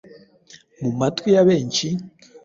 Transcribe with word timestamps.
Mu 0.81 0.89
matwi 0.99 1.27
ya 1.35 1.43
benshi, 1.47 1.87